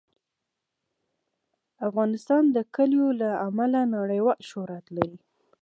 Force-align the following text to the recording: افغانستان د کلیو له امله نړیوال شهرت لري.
افغانستان 1.87 2.43
د 2.55 2.57
کلیو 2.75 3.07
له 3.21 3.29
امله 3.47 3.79
نړیوال 3.97 4.39
شهرت 4.49 4.85
لري. 4.95 5.17